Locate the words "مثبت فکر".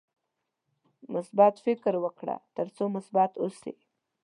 1.15-1.93